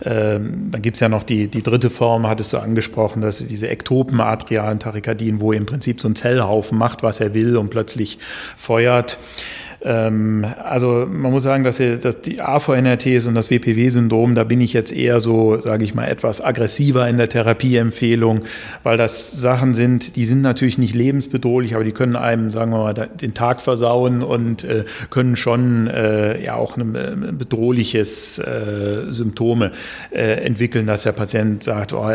[0.00, 3.68] äh, dann gibt es ja noch die, die dritte Form, hattest du angesprochen, dass diese
[3.68, 8.18] ektopen-atrialen Tachykardien, wo im Prinzip so ein Zellhaufen macht, was er will und plötzlich
[8.58, 9.18] feuert.
[9.84, 14.72] Ähm, also man muss sagen, dass, dass die AVNRTs und das WPW-Syndrom, da bin ich
[14.72, 18.42] jetzt eher so, sage ich mal, etwas aggressiver in der Therapieempfehlung,
[18.82, 22.78] weil das Sachen sind, die sind natürlich nicht lebensbedrohlich, aber die können einem, sagen wir
[22.78, 29.06] mal, den Tag versauen und äh, können schon äh, ja auch ein äh, bedrohliches äh,
[29.10, 29.72] Symptome
[30.10, 32.08] äh, entwickeln, dass der Patient sagt, oh,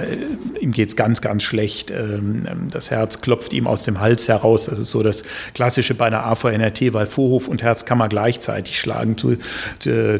[0.60, 4.66] ihm geht's ganz, ganz schlecht, ähm, das Herz klopft ihm aus dem Hals heraus.
[4.66, 9.16] Das ist so das Klassische bei einer AVNRT, weil Vorhof und und Herzkammer gleichzeitig schlagen,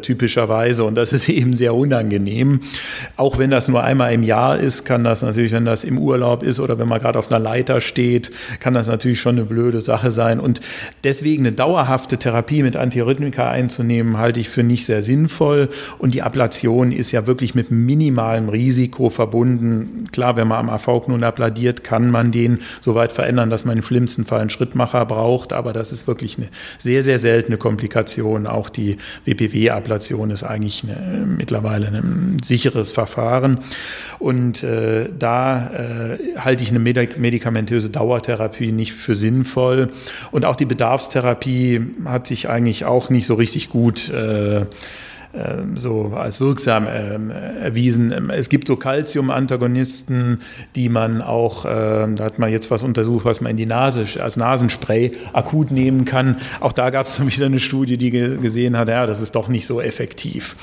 [0.02, 0.84] typischerweise.
[0.84, 2.62] Und das ist eben sehr unangenehm.
[3.16, 6.42] Auch wenn das nur einmal im Jahr ist, kann das natürlich, wenn das im Urlaub
[6.42, 9.82] ist oder wenn man gerade auf einer Leiter steht, kann das natürlich schon eine blöde
[9.82, 10.40] Sache sein.
[10.40, 10.62] Und
[11.04, 15.70] deswegen eine dauerhafte Therapie mit Antirhythmika einzunehmen, halte ich für nicht sehr sinnvoll.
[16.00, 20.08] Und die Ablation ist ja wirklich mit minimalem Risiko verbunden.
[20.12, 23.84] Klar, wenn man am AV-Knoten abladiert, kann man den so weit verändern, dass man im
[23.84, 25.54] schlimmsten Fall einen Schrittmacher braucht.
[25.54, 26.48] Aber das ist wirklich eine
[26.80, 28.48] sehr, sehr, sehr seltene Komplikation.
[28.48, 33.60] Auch die WPW-Ablation ist eigentlich eine, mittlerweile ein sicheres Verfahren.
[34.18, 39.90] Und äh, da äh, halte ich eine medikamentöse Dauertherapie nicht für sinnvoll.
[40.32, 44.66] Und auch die Bedarfstherapie hat sich eigentlich auch nicht so richtig gut äh,
[45.76, 48.12] so als wirksam ähm, erwiesen.
[48.12, 50.42] Ähm, es gibt so Calcium-Antagonisten,
[50.76, 54.38] die man auch, da hat man jetzt was untersucht, was man in die Nase als
[54.38, 56.38] Nasenspray akut nehmen kann.
[56.60, 59.48] Auch da gab es dann wieder eine Studie, die gesehen hat, ja, das ist doch
[59.48, 60.56] nicht so effektiv.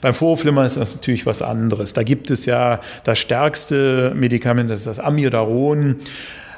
[0.00, 1.92] Beim Vorflimmern ist das natürlich was anderes.
[1.92, 5.96] Da gibt es ja das stärkste Medikament, das ist das Amiodaron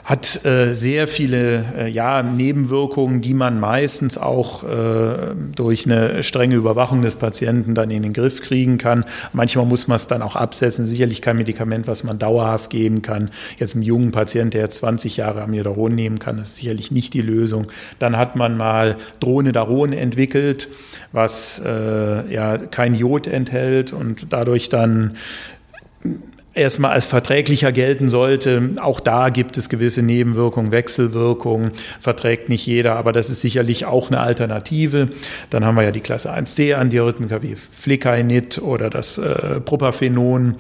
[0.04, 6.56] hat äh, sehr viele äh, ja, Nebenwirkungen, die man meistens auch äh, durch eine strenge
[6.56, 9.06] Überwachung des Patienten dann in den Griff kriegen kann.
[9.32, 10.84] Manchmal muss man es dann auch absetzen.
[10.84, 13.30] Sicherlich kein Medikament, was man dauerhaft geben kann.
[13.58, 17.68] Jetzt einem jungen Patienten, der 20 Jahre Amiodaron nehmen kann, ist sicherlich nicht die Lösung.
[17.98, 20.68] Dann hat man mal Dronedaron entwickelt,
[21.12, 25.14] was äh, ja kein Jod enthält und dadurch dann
[26.54, 28.70] erstmal als verträglicher gelten sollte.
[28.80, 34.10] Auch da gibt es gewisse Nebenwirkungen, Wechselwirkungen, verträgt nicht jeder, aber das ist sicherlich auch
[34.10, 35.08] eine Alternative.
[35.50, 40.56] Dann haben wir ja die Klasse 1c Antiarrhythmika wie Flecainid oder das äh, Propafenon.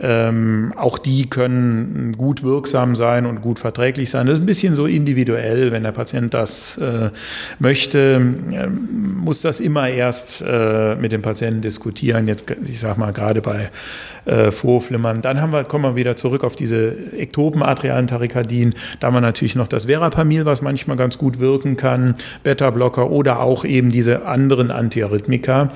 [0.00, 4.26] Ähm, auch die können gut wirksam sein und gut verträglich sein.
[4.26, 7.10] Das ist ein bisschen so individuell, wenn der Patient das äh,
[7.58, 12.26] möchte, äh, muss das immer erst äh, mit dem Patienten diskutieren.
[12.26, 13.70] Jetzt, ich sag mal, gerade bei
[14.24, 15.22] äh, Vorflimmern.
[15.22, 18.74] Dann haben wir, kommen wir wieder zurück auf diese ektopenatrialen Tachykardien.
[19.00, 23.40] Da haben wir natürlich noch das Verapamil, was manchmal ganz gut wirken kann, Beta-Blocker oder
[23.40, 25.70] auch eben diese anderen Antiarrhythmika.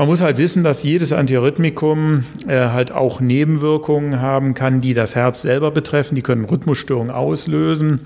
[0.00, 5.14] Man muss halt wissen, dass jedes Antiarrhythmikum äh, halt auch Nebenwirkungen haben kann, die das
[5.14, 6.14] Herz selber betreffen.
[6.14, 8.00] Die können Rhythmusstörungen auslösen.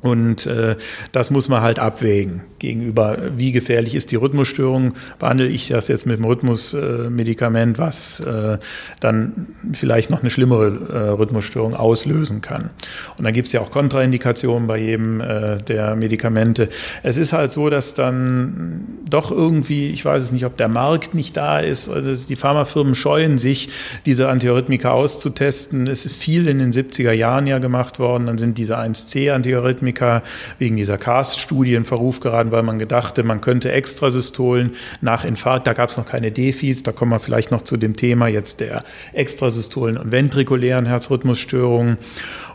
[0.00, 0.76] Und äh,
[1.12, 4.94] das muss man halt abwägen gegenüber, wie gefährlich ist die Rhythmusstörung.
[5.18, 8.58] Behandle ich das jetzt mit einem Rhythmusmedikament, was äh,
[9.00, 12.70] dann vielleicht noch eine schlimmere äh, Rhythmusstörung auslösen kann.
[13.16, 16.68] Und dann gibt es ja auch Kontraindikationen bei jedem äh, der Medikamente.
[17.02, 21.14] Es ist halt so, dass dann doch irgendwie, ich weiß es nicht, ob der Markt
[21.14, 23.68] nicht da ist, oder die Pharmafirmen scheuen sich,
[24.06, 25.86] diese Antiarrhythmika auszutesten.
[25.86, 28.26] Es ist viel in den 70er Jahren ja gemacht worden.
[28.26, 30.22] Dann sind diese 1C-Antiarrhythmika Arrhythmika
[30.58, 35.72] wegen dieser CAST-Studie in Verruf geraten, weil man gedachte, man könnte Extrasystolen nach Infarkt, da
[35.72, 38.84] gab es noch keine Defis, da kommen wir vielleicht noch zu dem Thema jetzt der
[39.12, 41.98] Extrasystolen und ventrikulären Herzrhythmusstörungen.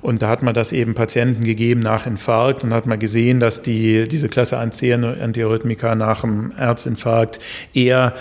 [0.02, 3.62] Und da hat man das eben Patienten gegeben nach Infarkt und hat man gesehen, dass
[3.62, 7.40] die, diese Klasse 1C Antiarrhythmika nach dem Herzinfarkt
[7.74, 8.14] eher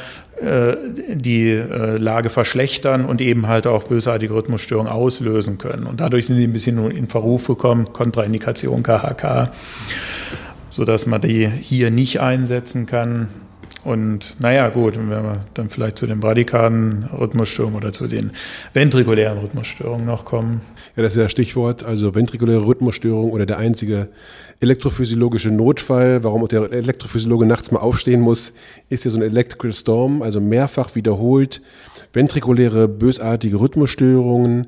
[0.42, 5.87] die äh, Lage verschlechtern und eben halt auch bösartige Rhythmusstörungen auslösen können.
[5.87, 9.52] Und dadurch sind sie ein bisschen in Verruf gekommen, Kontraindikation KHK,
[10.68, 13.28] sodass man die hier nicht einsetzen kann.
[13.85, 18.31] Und naja, gut, wenn wir dann vielleicht zu den bradikalen Rhythmusstörungen oder zu den
[18.75, 20.61] ventrikulären Rhythmusstörungen noch kommen.
[20.97, 24.09] Ja, das ist ja Stichwort, also ventrikuläre Rhythmusstörung oder der einzige
[24.61, 28.53] elektrophysiologische Notfall, warum der Elektrophysiologe nachts mal aufstehen muss,
[28.88, 31.61] ist ja so ein Electrical Storm, also mehrfach wiederholt
[32.12, 34.66] ventrikuläre bösartige Rhythmusstörungen.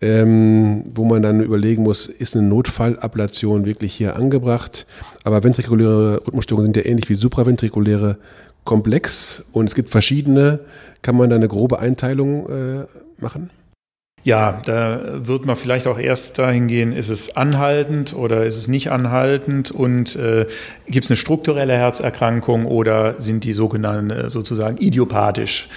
[0.00, 4.86] Ähm, wo man dann überlegen muss, ist eine Notfallablation wirklich hier angebracht?
[5.22, 8.18] Aber ventrikuläre Rhythmusstörungen sind ja ähnlich wie supraventrikuläre
[8.64, 10.60] komplex und es gibt verschiedene.
[11.02, 12.84] Kann man da eine grobe Einteilung äh,
[13.18, 13.50] machen?
[14.24, 18.68] Ja, da wird man vielleicht auch erst dahin gehen, ist es anhaltend oder ist es
[18.68, 20.46] nicht anhaltend und äh,
[20.86, 25.68] gibt es eine strukturelle Herzerkrankung oder sind die sogenannten äh, sozusagen idiopathisch?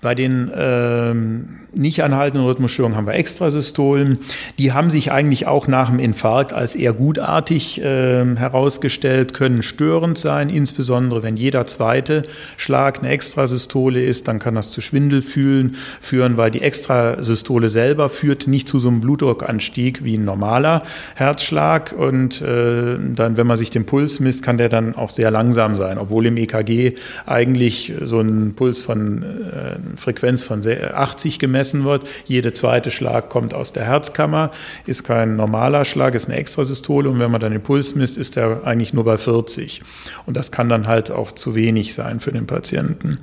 [0.00, 4.18] Bei den ähm, nicht anhaltenden Rhythmusstörungen haben wir Extrasystolen.
[4.58, 10.18] Die haben sich eigentlich auch nach dem Infarkt als eher gutartig äh, herausgestellt, können störend
[10.18, 12.24] sein, insbesondere wenn jeder zweite
[12.56, 18.46] Schlag eine Extrasystole ist, dann kann das zu Schwindelfühlen führen, weil die Extrasystole selber führt
[18.46, 20.82] nicht zu so einem Blutdruckanstieg wie ein normaler
[21.14, 21.92] Herzschlag.
[21.92, 25.74] Und äh, dann, wenn man sich den Puls misst, kann der dann auch sehr langsam
[25.74, 32.06] sein, obwohl im EKG eigentlich so ein Puls von äh, Frequenz von 80 gemessen wird.
[32.26, 34.50] Jede zweite Schlag kommt aus der Herzkammer,
[34.86, 38.36] ist kein normaler Schlag, ist eine Extrasystole und wenn man dann den Puls misst, ist
[38.36, 39.82] der eigentlich nur bei 40.
[40.26, 43.18] Und das kann dann halt auch zu wenig sein für den Patienten.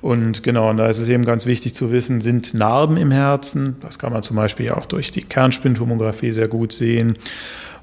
[0.00, 3.76] Und genau, und da ist es eben ganz wichtig zu wissen, sind Narben im Herzen,
[3.80, 7.16] das kann man zum Beispiel auch durch die Kernspintomographie sehr gut sehen.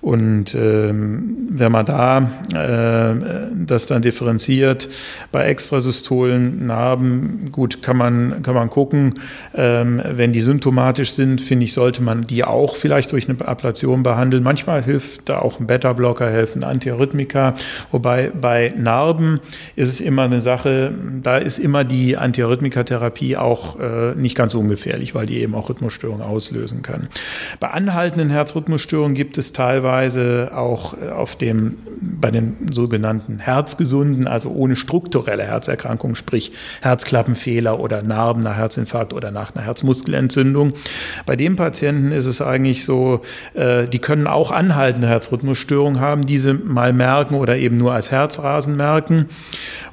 [0.08, 4.88] Und ähm, wenn man da äh, das dann differenziert,
[5.34, 9.16] bei Extrasystolen, Narben, gut, kann man, kann man gucken.
[9.54, 14.02] Ähm, wenn die symptomatisch sind, finde ich, sollte man die auch vielleicht durch eine Ablation
[14.02, 14.44] behandeln.
[14.44, 17.56] Manchmal hilft da auch ein Beta-Blocker, helfen Antiarrhythmika.
[17.92, 19.42] Wobei bei Narben
[19.76, 25.14] ist es immer eine Sache, da ist immer die Antiarrhythmikatherapie auch äh, nicht ganz ungefährlich,
[25.16, 27.10] weil die eben auch Rhythmusstörungen auslösen kann.
[27.60, 34.28] Bei anhaltenden Herzrhythmusstörungen gibt es teilweise teilweise auch äh, auf dem, bei den sogenannten Herzgesunden,
[34.28, 40.74] also ohne strukturelle Herzerkrankung, sprich Herzklappenfehler oder Narben nach Herzinfarkt oder nach einer Herzmuskelentzündung.
[41.26, 43.22] Bei dem Patienten ist es eigentlich so,
[43.54, 48.78] äh, die können auch anhaltende Herzrhythmusstörungen haben, diese mal merken oder eben nur als Herzrasen
[48.78, 49.26] merken.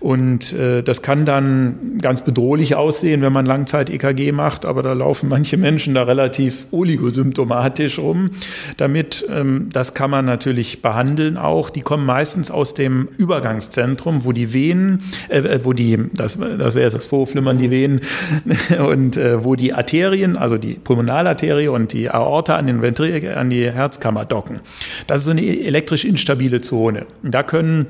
[0.01, 5.29] Und äh, das kann dann ganz bedrohlich aussehen, wenn man Langzeit-EKG macht, aber da laufen
[5.29, 8.31] manche Menschen da relativ oligosymptomatisch rum,
[8.77, 11.69] damit ähm, das das kann man natürlich behandeln auch.
[11.69, 16.75] Die kommen meistens aus dem Übergangszentrum, wo die Venen, äh, äh wo die, das, das
[16.75, 18.01] wäre das Vorflimmern, die Venen,
[18.89, 23.51] und äh, wo die Arterien, also die Pulmonalarterie und die Aorta an, den Ventri an
[23.51, 24.61] die Herzkammer docken.
[25.07, 27.05] Das ist so eine elektrisch instabile Zone.
[27.23, 27.89] Da können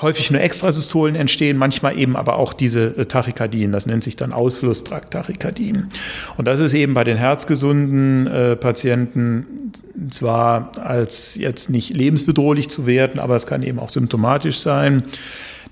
[0.00, 3.72] häufig nur Extrasystolen entstehen, manchmal eben aber auch diese äh, Tachykardien.
[3.72, 5.88] Das nennt sich dann Ausflusstrakt-Tachykardien.
[6.36, 9.72] Und das ist eben bei den herzgesunden äh, Patienten
[10.10, 15.04] zwar als jetzt nicht lebensbedrohlich zu werten, aber es kann eben auch symptomatisch sein.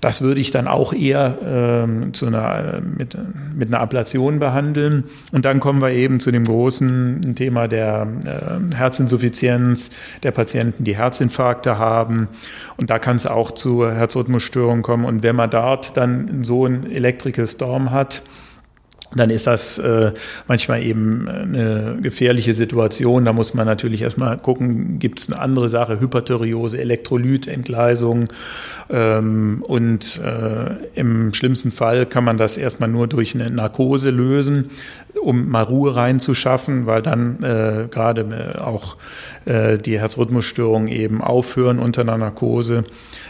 [0.05, 3.17] Das würde ich dann auch eher ähm, zu einer, mit,
[3.55, 5.05] mit einer Ablation behandeln.
[5.31, 9.89] Und dann kommen wir eben zu dem großen Thema der äh, Herzinsuffizienz
[10.21, 12.27] der Patienten, die Herzinfarkte haben.
[12.77, 15.05] Und da kann es auch zu Herzrhythmusstörungen kommen.
[15.05, 18.21] Und wenn man dort dann so ein Electrical Storm hat,
[19.15, 20.11] dann ist das äh,
[20.47, 23.25] manchmal eben eine gefährliche Situation.
[23.25, 28.27] Da muss man natürlich erstmal gucken, gibt es eine andere Sache, Hyperthyreose, Elektrolytentgleisung.
[28.89, 34.69] Ähm, und äh, im schlimmsten Fall kann man das erstmal nur durch eine Narkose lösen,
[35.21, 38.97] um mal Ruhe reinzuschaffen, weil dann äh, gerade auch
[39.45, 42.83] äh, die Herzrhythmusstörungen eben aufhören unter einer Narkose.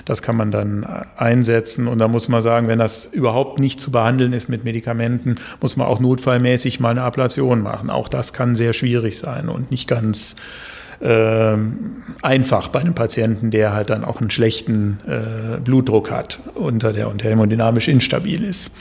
[0.05, 0.85] Das kann man dann
[1.17, 1.87] einsetzen.
[1.87, 5.74] Und da muss man sagen, wenn das überhaupt nicht zu behandeln ist mit Medikamenten, muss
[5.77, 7.89] man auch notfallmäßig mal eine Ablation machen.
[7.89, 10.35] Auch das kann sehr schwierig sein und nicht ganz
[10.99, 11.55] äh,
[12.21, 17.09] einfach bei einem Patienten, der halt dann auch einen schlechten äh, Blutdruck hat unter der
[17.09, 18.71] und hämodynamisch instabil ist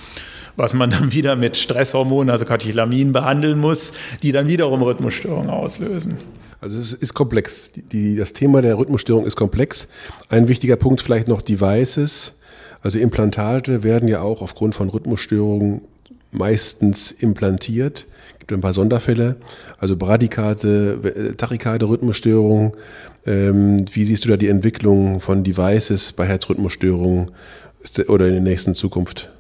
[0.57, 6.17] was man dann wieder mit Stresshormonen, also Katechilamin, behandeln muss, die dann wiederum Rhythmusstörungen auslösen.
[6.61, 7.73] Also es ist komplex.
[7.93, 9.89] Die, das Thema der Rhythmusstörung ist komplex.
[10.29, 12.37] Ein wichtiger Punkt vielleicht noch Devices.
[12.83, 15.83] Also Implantate werden ja auch aufgrund von Rhythmusstörungen
[16.35, 18.07] meistens implantiert.
[18.35, 19.37] Es gibt ein paar Sonderfälle.
[19.79, 22.73] Also Bradykarte, äh, Tachykarte, Rhythmusstörungen.
[23.27, 27.31] Ähm, wie siehst du da die Entwicklung von Devices bei Herzrhythmusstörungen
[28.09, 29.34] oder in der nächsten Zukunft?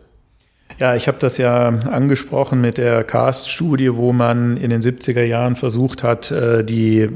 [0.80, 5.54] Ja, ich habe das ja angesprochen mit der CAST-Studie, wo man in den 70er Jahren
[5.54, 7.10] versucht hat, äh, die äh,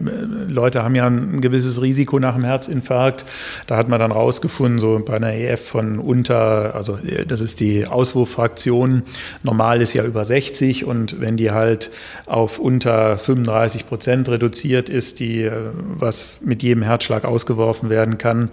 [0.49, 3.25] Leute haben ja ein gewisses Risiko nach einem Herzinfarkt.
[3.67, 7.59] Da hat man dann rausgefunden, so bei einer EF von unter, also äh, das ist
[7.59, 9.03] die Auswurffraktion,
[9.43, 11.91] normal ist ja über 60 und wenn die halt
[12.27, 15.51] auf unter 35 Prozent reduziert ist, die,
[15.97, 18.51] was mit jedem Herzschlag ausgeworfen werden kann,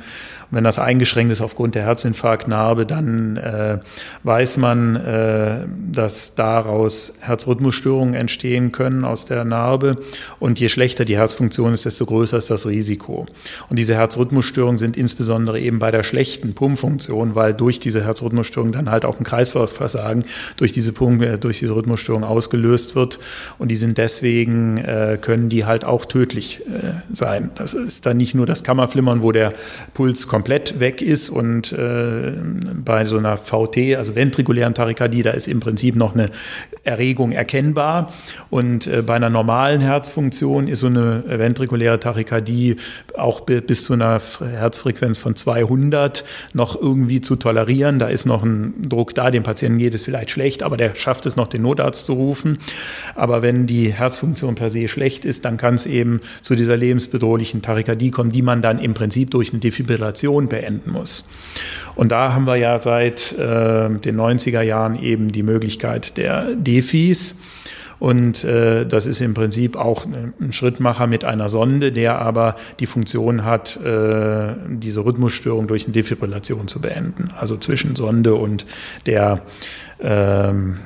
[0.49, 3.79] und wenn das eingeschränkt ist aufgrund der Herzinfarktnarbe, dann äh,
[4.23, 9.95] weiß man, äh, dass daraus Herzrhythmusstörungen entstehen können aus der Narbe.
[10.39, 13.25] Und je schlechter die Herzfunktion ist, desto größer ist das Risiko.
[13.69, 18.91] Und diese Herzrhythmusstörungen sind insbesondere eben bei der schlechten Pumpfunktion, weil durch diese Herzrhythmusstörung dann
[18.91, 20.23] halt auch ein Kreislaufversagen
[20.57, 23.19] durch diese Pump, äh, durch diese Rhythmusstörung ausgelöst wird.
[23.57, 27.51] Und die sind deswegen, äh, können die halt auch tödlich äh, sein.
[27.55, 29.53] Das ist dann nicht nur das Kammerflimmern, wo der
[29.93, 32.33] Puls komplett weg ist und äh,
[32.83, 36.29] bei so einer VT, also ventrikulären Tachykardie, da ist im Prinzip noch eine
[36.83, 38.13] Erregung erkennbar.
[38.49, 42.77] Und äh, bei einer normalen Herzfunktion ist so eine ventrikuläre Tachykardie
[43.17, 47.99] auch bis zu einer Herzfrequenz von 200 noch irgendwie zu tolerieren.
[47.99, 51.25] Da ist noch ein Druck da, dem Patienten geht es vielleicht schlecht, aber der schafft
[51.25, 52.59] es noch, den Notarzt zu rufen.
[53.15, 57.61] Aber wenn die Herzfunktion per se schlecht ist, dann kann es eben zu dieser lebensbedrohlichen
[57.61, 61.25] Tachykardie kommen, die man dann im Prinzip durch eine Defibrillation beenden muss.
[61.95, 67.35] Und da haben wir ja seit äh, den 90er Jahren eben die Möglichkeit der Defis.
[67.99, 72.87] Und äh, das ist im Prinzip auch ein Schrittmacher mit einer Sonde, der aber die
[72.87, 77.31] Funktion hat, äh, diese Rhythmusstörung durch eine Defibrillation zu beenden.
[77.39, 78.65] Also zwischen Sonde und
[79.05, 79.41] der,
[80.01, 80.77] ähm,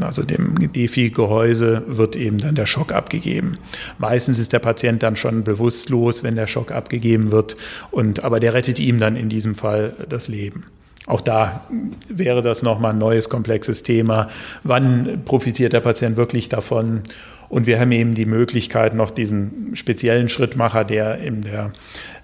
[0.00, 3.54] also dem Defi-Gehäuse wird eben dann der Schock abgegeben.
[3.98, 7.56] Meistens ist der Patient dann schon bewusstlos, wenn der Schock abgegeben wird.
[7.90, 10.64] Und, aber der rettet ihm dann in diesem Fall das Leben.
[11.08, 11.62] Auch da
[12.10, 14.28] wäre das nochmal ein neues, komplexes Thema.
[14.62, 17.00] Wann profitiert der Patient wirklich davon?
[17.48, 21.72] Und wir haben eben die Möglichkeit, noch diesen speziellen Schrittmacher, der in der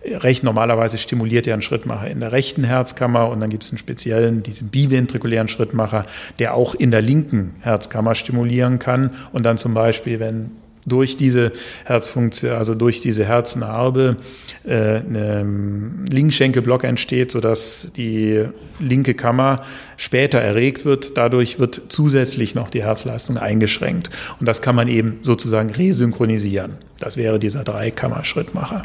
[0.05, 3.79] recht normalerweise stimuliert ja einen Schrittmacher in der rechten Herzkammer und dann gibt es einen
[3.79, 6.05] speziellen, diesen biventrikulären Schrittmacher,
[6.39, 10.51] der auch in der linken Herzkammer stimulieren kann und dann zum Beispiel, wenn
[10.87, 11.53] durch diese
[11.85, 14.17] Herzfunktion, also durch diese Herznarbe,
[14.65, 18.45] äh, ein Linkschenkelblock entsteht, sodass die
[18.81, 19.63] linke Kammer
[19.97, 21.17] später erregt wird.
[21.17, 24.11] Dadurch wird zusätzlich noch die Herzleistung eingeschränkt.
[24.41, 26.73] Und das kann man eben sozusagen resynchronisieren.
[26.99, 28.83] Das wäre dieser Dreikammer-Schrittmacher.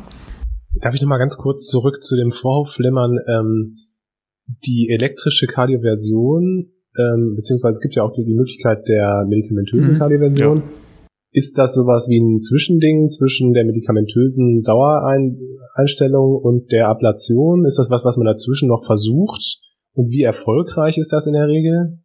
[0.81, 3.17] Darf ich noch mal ganz kurz zurück zu dem Vorhofflimmern?
[3.27, 3.73] Ähm,
[4.65, 9.97] die elektrische Kardioversion, ähm, beziehungsweise es gibt ja auch die, die Möglichkeit der medikamentösen mhm.
[9.99, 10.57] Kardioversion.
[10.57, 10.63] Ja
[11.31, 17.65] ist das sowas wie ein Zwischending zwischen der medikamentösen Dauereinstellung und der Ablation?
[17.65, 19.61] Ist das was, was man dazwischen noch versucht?
[19.93, 21.99] Und wie erfolgreich ist das in der Regel?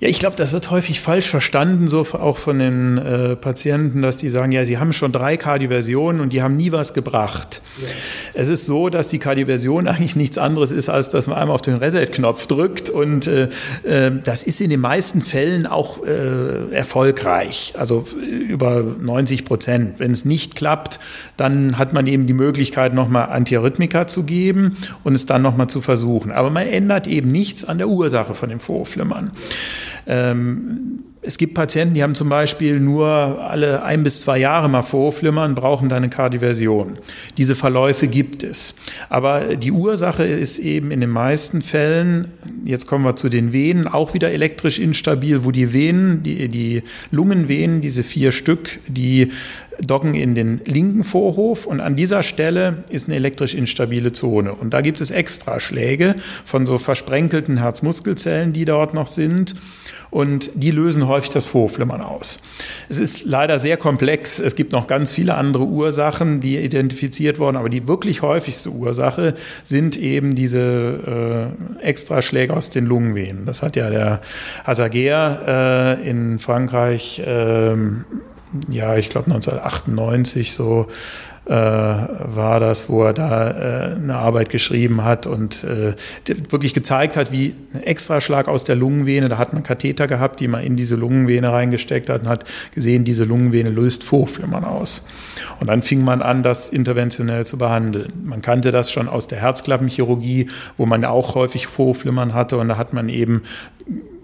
[0.00, 4.16] Ja, ich glaube, das wird häufig falsch verstanden, so auch von den äh, Patienten, dass
[4.16, 7.60] die sagen, ja, sie haben schon drei Kardioversionen und die haben nie was gebracht.
[7.82, 7.88] Ja.
[8.32, 11.60] Es ist so, dass die Kardioversion eigentlich nichts anderes ist, als dass man einmal auf
[11.60, 13.50] den Reset-Knopf drückt und äh,
[13.82, 19.94] äh, das ist in den meisten Fällen auch äh, erfolgreich, also über 90 Prozent.
[19.98, 20.98] Wenn es nicht klappt,
[21.36, 25.82] dann hat man eben die Möglichkeit, nochmal Antiarrhythmika zu geben und es dann nochmal zu
[25.82, 26.32] versuchen.
[26.32, 29.32] Aber man ändert eben nichts an der Ursache von dem Vorflimmern.
[30.06, 34.82] Ähm, es gibt Patienten, die haben zum Beispiel nur alle ein bis zwei Jahre mal
[34.82, 36.98] Vorflimmern, brauchen dann eine Kardioversion.
[37.36, 38.74] Diese Verläufe gibt es.
[39.10, 42.28] Aber die Ursache ist eben in den meisten Fällen,
[42.64, 46.82] jetzt kommen wir zu den Venen, auch wieder elektrisch instabil, wo die Venen, die, die
[47.10, 49.30] Lungenvenen, diese vier Stück, die
[49.78, 54.54] docken in den linken Vorhof und an dieser Stelle ist eine elektrisch instabile Zone.
[54.54, 59.54] Und da gibt es Extraschläge von so versprenkelten Herzmuskelzellen, die dort noch sind
[60.10, 62.40] und die lösen häufig das Vorflimmern aus.
[62.88, 64.40] Es ist leider sehr komplex.
[64.40, 69.34] Es gibt noch ganz viele andere Ursachen, die identifiziert wurden, aber die wirklich häufigste Ursache
[69.62, 73.46] sind eben diese äh, Extraschläge aus den Lungenvenen.
[73.46, 74.20] Das hat ja der
[74.64, 77.76] Hasager äh, in Frankreich äh,
[78.70, 80.88] ja, ich glaube 1998 so
[81.54, 85.94] war das, wo er da äh, eine Arbeit geschrieben hat und äh,
[86.48, 90.46] wirklich gezeigt hat, wie ein Extraschlag aus der Lungenvene, da hat man Katheter gehabt, die
[90.46, 95.04] man in diese Lungenvene reingesteckt hat und hat gesehen, diese Lungenvene löst Vorflimmern aus.
[95.58, 98.12] Und dann fing man an, das interventionell zu behandeln.
[98.24, 102.76] Man kannte das schon aus der Herzklappenchirurgie, wo man auch häufig Vorflimmern hatte und da
[102.76, 103.42] hat man eben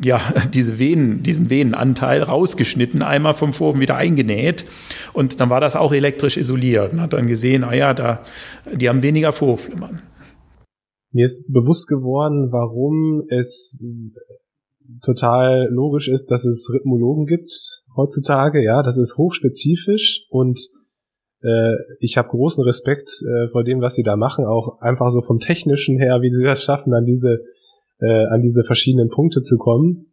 [0.03, 0.21] ja,
[0.55, 4.67] diese Venen, diesen Venenanteil rausgeschnitten, einmal vom Vorhof wieder eingenäht.
[5.13, 8.23] Und dann war das auch elektrisch isoliert und hat dann gesehen, ah ja, da,
[8.73, 10.03] die haben weniger Vorhofflimmern.
[11.13, 13.79] Mir ist bewusst geworden, warum es
[15.03, 17.53] total logisch ist, dass es Rhythmologen gibt
[17.97, 20.61] heutzutage, ja, das ist hochspezifisch und
[21.43, 25.21] äh, ich habe großen Respekt äh, vor dem, was sie da machen, auch einfach so
[25.21, 27.41] vom technischen her, wie sie das schaffen, an diese
[28.01, 30.07] äh, an diese verschiedenen Punkte zu kommen.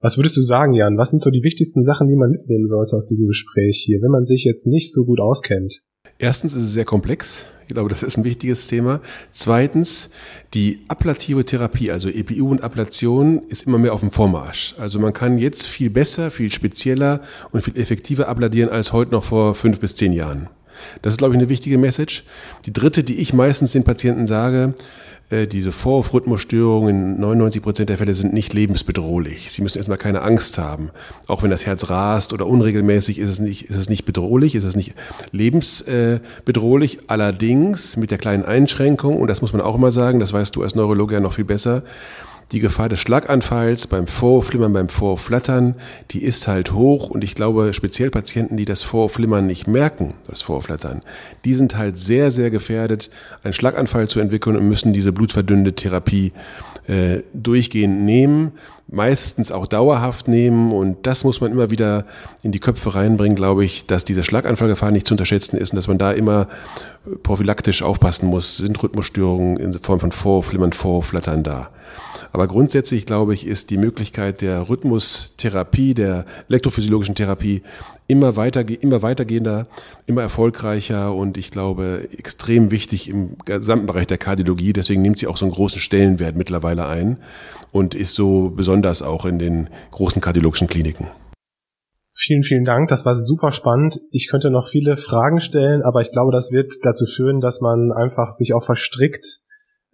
[0.00, 0.98] Was würdest du sagen, Jan?
[0.98, 4.10] Was sind so die wichtigsten Sachen, die man mitnehmen sollte aus diesem Gespräch hier, wenn
[4.10, 5.82] man sich jetzt nicht so gut auskennt?
[6.18, 7.46] Erstens ist es sehr komplex.
[7.66, 9.00] Ich glaube, das ist ein wichtiges Thema.
[9.30, 10.10] Zweitens,
[10.54, 14.74] die ablative Therapie, also EPU und Ablation, ist immer mehr auf dem Vormarsch.
[14.78, 17.20] Also man kann jetzt viel besser, viel spezieller
[17.50, 20.48] und viel effektiver abladieren als heute noch vor fünf bis zehn Jahren.
[21.02, 22.24] Das ist, glaube ich, eine wichtige Message.
[22.66, 24.74] Die dritte, die ich meistens den Patienten sage,
[25.30, 29.50] diese Vorhof-Rhythmusstörungen in 99 Prozent der Fälle sind nicht lebensbedrohlich.
[29.50, 30.90] Sie müssen erstmal keine Angst haben.
[31.26, 34.62] Auch wenn das Herz rast oder unregelmäßig, ist es nicht, ist es nicht bedrohlich, ist
[34.62, 34.94] es nicht
[35.32, 37.00] lebensbedrohlich.
[37.08, 40.62] Allerdings mit der kleinen Einschränkung, und das muss man auch immer sagen, das weißt du
[40.62, 41.82] als Neurologe ja noch viel besser,
[42.52, 45.74] die Gefahr des Schlaganfalls beim Vorflimmern, beim Vorflattern,
[46.12, 47.10] die ist halt hoch.
[47.10, 51.02] Und ich glaube, speziell Patienten, die das Vorflimmern nicht merken, das Vorflattern,
[51.44, 53.10] die sind halt sehr, sehr gefährdet,
[53.42, 56.32] einen Schlaganfall zu entwickeln und müssen diese blutverdünnende Therapie
[56.86, 58.52] äh, durchgehend nehmen,
[58.86, 60.70] meistens auch dauerhaft nehmen.
[60.70, 62.04] Und das muss man immer wieder
[62.44, 65.88] in die Köpfe reinbringen, glaube ich, dass diese Schlaganfallgefahr nicht zu unterschätzen ist und dass
[65.88, 66.46] man da immer
[67.24, 71.70] prophylaktisch aufpassen muss, sind Rhythmusstörungen in Form von Vorflimmern, Vorflattern da.
[72.36, 77.62] Aber grundsätzlich, glaube ich, ist die Möglichkeit der Rhythmustherapie, der elektrophysiologischen Therapie
[78.08, 79.68] immer, weiter, immer weitergehender,
[80.04, 84.74] immer erfolgreicher und ich glaube extrem wichtig im gesamten Bereich der Kardiologie.
[84.74, 87.16] Deswegen nimmt sie auch so einen großen Stellenwert mittlerweile ein
[87.72, 91.06] und ist so besonders auch in den großen kardiologischen Kliniken.
[92.12, 92.88] Vielen, vielen Dank.
[92.88, 93.98] Das war super spannend.
[94.10, 97.92] Ich könnte noch viele Fragen stellen, aber ich glaube, das wird dazu führen, dass man
[97.92, 99.40] einfach sich auch verstrickt.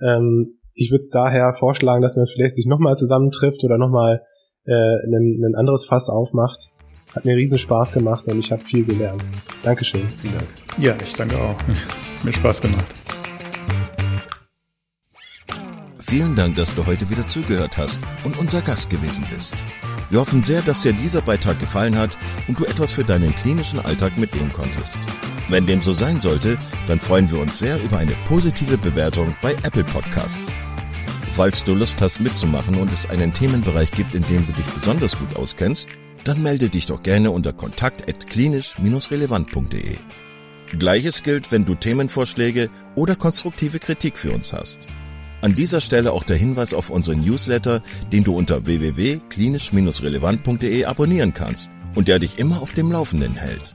[0.05, 4.23] Ähm, ich würde es daher vorschlagen, dass man vielleicht sich nochmal zusammentrifft oder nochmal
[4.65, 6.71] äh, ein, ein anderes Fass aufmacht.
[7.15, 9.23] Hat mir riesen Spaß gemacht und ich habe viel gelernt.
[9.63, 10.09] Dankeschön.
[10.21, 10.49] Vielen Dank.
[10.79, 11.57] Ja, ich danke auch.
[12.23, 12.95] mir Spaß gemacht.
[15.99, 19.57] Vielen Dank, dass du heute wieder zugehört hast und unser Gast gewesen bist.
[20.11, 22.19] Wir hoffen sehr, dass dir dieser Beitrag gefallen hat
[22.49, 24.99] und du etwas für deinen klinischen Alltag mitnehmen konntest.
[25.49, 29.53] Wenn dem so sein sollte, dann freuen wir uns sehr über eine positive Bewertung bei
[29.63, 30.55] Apple Podcasts.
[31.33, 35.19] Falls du Lust hast mitzumachen und es einen Themenbereich gibt, in dem du dich besonders
[35.19, 35.89] gut auskennst,
[36.25, 39.97] dann melde dich doch gerne unter kontakt@klinisch-relevant.de.
[40.79, 44.89] Gleiches gilt, wenn du Themenvorschläge oder konstruktive Kritik für uns hast.
[45.43, 47.83] An dieser Stelle auch der Hinweis auf unseren Newsletter,
[48.13, 53.75] den du unter www.klinisch-relevant.de abonnieren kannst und der dich immer auf dem Laufenden hält.